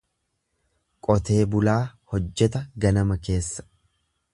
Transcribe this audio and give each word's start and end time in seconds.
Qotee 1.09 1.37
bulaa 1.57 1.77
hojjeta 2.15 2.67
ganama 2.87 3.23
keessa. 3.29 3.73